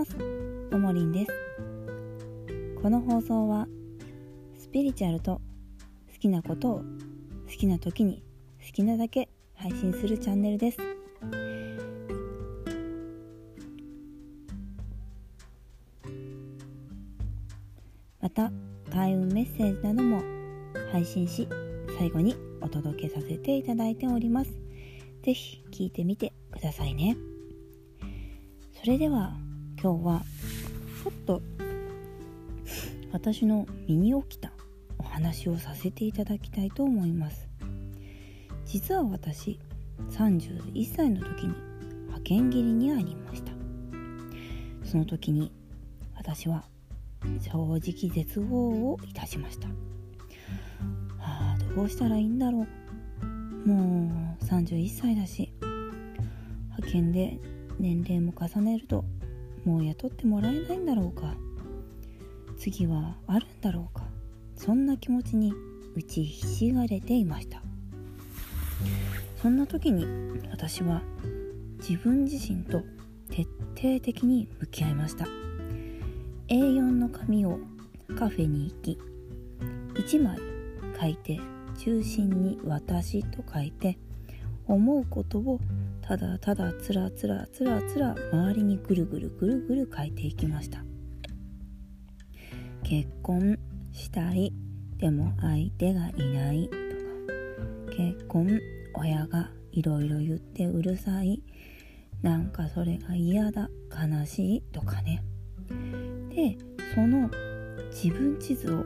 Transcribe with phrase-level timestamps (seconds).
[0.00, 0.16] ます。
[0.70, 1.32] ともりんです。
[2.80, 3.66] この放送は
[4.58, 5.42] スピリチュアルと
[6.10, 6.82] 好きなことを
[7.46, 8.22] 好きな時に
[8.66, 10.78] 好きなだけ配信するチャンネルです。
[18.22, 18.50] また
[18.90, 20.22] 開運メッセージなども
[20.92, 21.46] 配信し
[21.98, 24.52] 最後にお届けさせていただいております。
[25.22, 27.18] 是非聞いてみてくださいね。
[28.82, 29.36] それでは
[29.82, 30.22] 今日は
[31.02, 31.40] ちょっと
[33.12, 34.52] 私の身に起きた
[34.98, 37.48] お話をさせていただきたいと思います。
[38.66, 39.58] 実は私
[40.10, 41.54] 31歳の時に
[42.02, 43.52] 派遣切りにありました。
[44.84, 45.50] その時に
[46.14, 46.64] 私は
[47.40, 49.68] 正直絶望をいたしました。
[51.20, 52.66] ああどうしたらいいんだろ
[53.22, 53.66] う。
[53.66, 57.38] もう31歳だし派遣で
[57.78, 59.06] 年齢も重ねると
[59.64, 61.34] もう雇ってもらえないんだろうか。
[62.58, 64.04] 次はあるんだろうか。
[64.54, 65.52] そんな気持ちに
[65.96, 67.62] 打ちひしがれていました。
[69.40, 70.06] そんな時に
[70.50, 71.02] 私は
[71.78, 72.82] 自分自身と
[73.30, 73.44] 徹
[73.76, 75.26] 底的に向き合いました。
[76.48, 77.58] A4 の紙を
[78.18, 78.98] カフェに行き
[79.94, 80.38] 1枚
[81.00, 81.40] 書いて
[81.78, 83.98] 中心に「私」と書いて
[84.66, 85.60] 思うことを
[86.10, 90.82] ただただつらつらつらつら周りにぐるぐるぐるぐる書いていきました。
[92.82, 93.56] 結婚
[93.92, 94.52] したい
[94.96, 96.76] でも相手がいないと
[97.92, 97.96] か。
[97.96, 98.60] 結婚
[98.94, 101.44] 親がいろいろ言ってうるさい。
[102.22, 105.22] なんかそれが嫌だ悲しいとかね。
[106.34, 106.58] で
[106.92, 107.30] その
[107.92, 108.84] 自分地図を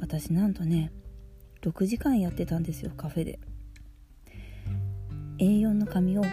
[0.00, 0.90] 私なんとね
[1.62, 3.38] 6時間やってたんですよカフェで。
[5.44, 6.24] A4 の紙を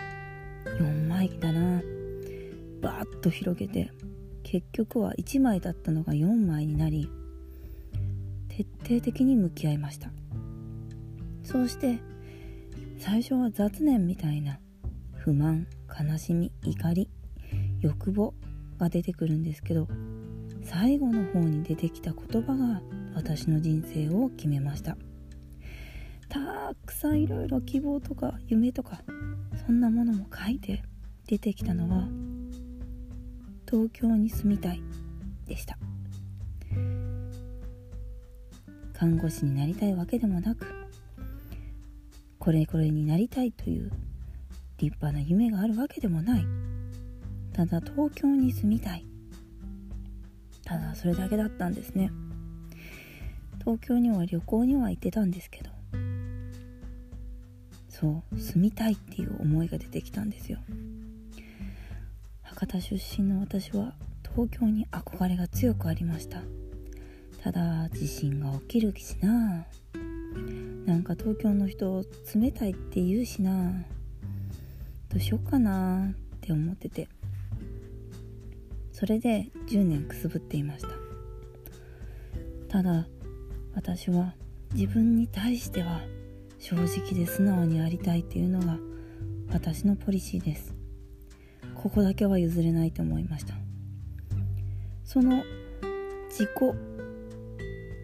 [0.80, 1.82] 4枚だな。
[2.82, 3.92] バーッと広げて
[4.42, 7.10] 結局は1枚だったのが4枚になり
[8.48, 10.12] 徹底的に向き合いました。
[11.44, 12.00] そうして
[13.00, 14.60] 最初は雑念みたいな
[15.18, 17.10] 不満悲しみ怒り
[17.82, 18.34] 欲望
[18.80, 19.90] が出てくるんですけど
[20.64, 22.82] 最後の方に出てきた言葉が
[23.14, 24.96] 私の人生を決めました。
[26.32, 29.02] たくさんいろいろ希望とか夢とか
[29.66, 30.82] そんなものも書いて
[31.28, 32.08] 出てきたのは
[33.70, 34.82] 東京に住みたい
[35.46, 35.78] でした。
[38.94, 40.66] 看護師になりたいわけでもなく
[42.40, 43.92] これこれになりたいという
[44.78, 46.46] 立派な夢があるわけでもない。
[47.52, 49.06] ただ東京に住みたい。
[50.64, 52.10] ただそれだけだったんですね。
[53.60, 55.81] 東京には旅行には行ってたんですけど
[57.92, 60.60] そう住みたいっていう思いが出てきたんですよ。
[62.42, 63.94] 博多出身の私は
[64.24, 66.42] 東京に憧れが強くありました。
[67.44, 69.66] ただ地震が起きるしな。
[70.86, 72.04] なんか東京の人
[72.34, 73.74] 冷たいって言うしな。
[75.10, 76.12] どうしようかな。
[76.12, 77.10] って思ってて。
[78.94, 80.90] それで10年くすぶっていました。
[82.70, 83.06] ただ
[83.76, 84.34] 私は
[84.74, 86.02] 自分に対しては
[86.62, 88.78] 正直で素直にありたいっていうのが
[89.52, 90.76] 私のポリシーです。
[91.74, 93.56] ここだけは譲れないと思いました。
[95.04, 95.44] その
[96.30, 96.50] 自己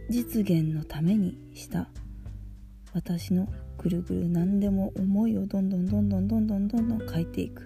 [0.09, 1.88] 実現のためにした
[2.94, 3.47] 私の
[3.78, 7.63] ぐるぐる何でも思いをどんどんどんどんどんどんどんどん書いていく。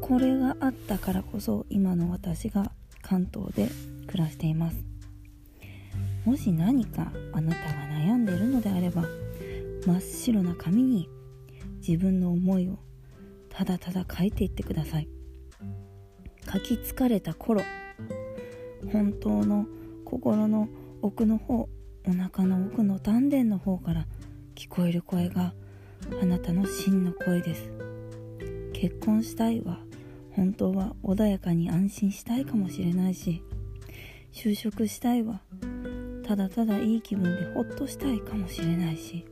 [0.00, 2.70] これがあったからこそ今の私が
[3.02, 3.68] 関東で
[4.06, 4.91] 暮らしています。
[6.24, 9.04] もし何かあなたが悩んでいるのであれば
[9.86, 11.08] 真っ白な紙に
[11.86, 12.78] 自分の思いを
[13.48, 15.08] ただただ書いていってください。
[16.52, 17.62] 書き疲れた頃
[18.92, 19.66] 本当の
[20.04, 20.68] 心の
[21.00, 21.68] 奥の方
[22.06, 24.06] お腹の奥の丹田の方から
[24.54, 25.54] 聞こえる声が
[26.20, 27.70] あなたの真の声です。
[28.72, 29.78] 結婚したいは
[30.32, 33.42] 本当は穏やかに安心したいかもしれないし
[34.32, 35.42] 就職したいは
[36.24, 39.24] ただただいい気分でほっとしたいかもしれないし。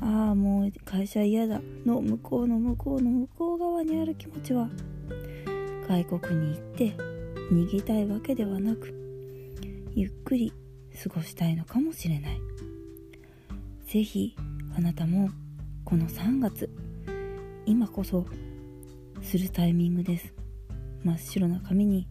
[0.00, 1.60] ああもう会社嫌だ。
[1.84, 4.68] の向こうの向こうの向こう側にある気持ちは
[5.88, 6.92] 外国に行って
[7.50, 8.94] 逃げたいわけではなく
[9.94, 10.52] ゆっくり
[11.02, 12.40] 過ごしたいのかもしれない。
[13.86, 14.36] 是非
[14.76, 15.30] あなたも
[15.84, 16.70] この3月
[17.66, 18.26] 今こそ
[19.22, 20.32] するタイミングです。
[21.02, 22.06] 真っ白な紙に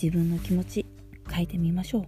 [0.00, 0.86] 自分の気持ち
[1.34, 2.06] 書いてみましょう。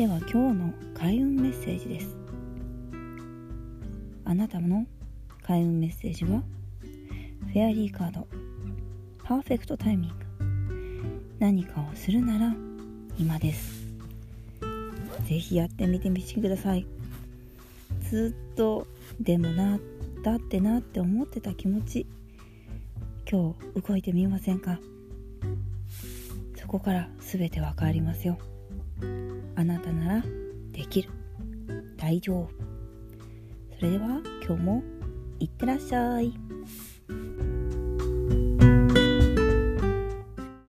[0.00, 2.16] では今日の開運メッセージです。
[4.24, 4.86] あなたの
[5.42, 6.42] 開運メッセージは
[7.52, 8.26] フェアリーカード
[9.22, 10.14] パーフェクトタイミング。
[11.38, 12.54] 何かをするなら
[13.18, 13.84] 今です。
[15.28, 16.86] 是非やってみてみてください。
[18.08, 18.86] ずっと
[19.20, 19.78] でもな
[20.24, 22.06] だってなって思ってた気持ち
[23.30, 24.78] 今日動いてみませんか？
[26.56, 28.38] そこから全てわかりますよ。
[29.56, 30.24] あなたなら
[30.72, 31.10] できる。
[31.96, 32.48] 大丈夫。
[33.76, 34.82] それでは今日も
[35.38, 36.34] いってらっしゃい。